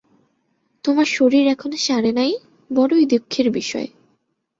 [0.83, 2.31] তোমার শরীর এখনও সারে নাই,
[2.69, 3.89] বড়ই দঃখের বিষয়।